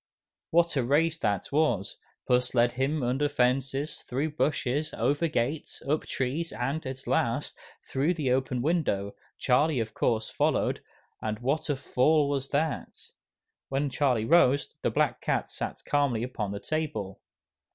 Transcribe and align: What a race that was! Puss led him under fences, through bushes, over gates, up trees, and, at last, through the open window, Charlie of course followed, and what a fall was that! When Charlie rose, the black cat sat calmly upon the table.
What 0.49 0.75
a 0.77 0.83
race 0.83 1.19
that 1.19 1.51
was! 1.51 1.97
Puss 2.25 2.55
led 2.55 2.71
him 2.71 3.03
under 3.03 3.29
fences, 3.29 4.01
through 4.01 4.31
bushes, 4.31 4.95
over 4.95 5.27
gates, 5.27 5.83
up 5.87 6.07
trees, 6.07 6.51
and, 6.51 6.83
at 6.87 7.05
last, 7.05 7.55
through 7.87 8.15
the 8.15 8.31
open 8.31 8.63
window, 8.63 9.13
Charlie 9.37 9.79
of 9.79 9.93
course 9.93 10.27
followed, 10.31 10.81
and 11.21 11.37
what 11.37 11.69
a 11.69 11.75
fall 11.75 12.29
was 12.29 12.49
that! 12.49 13.11
When 13.69 13.91
Charlie 13.91 14.25
rose, 14.25 14.73
the 14.81 14.89
black 14.89 15.21
cat 15.21 15.51
sat 15.51 15.85
calmly 15.85 16.23
upon 16.23 16.51
the 16.51 16.59
table. 16.59 17.21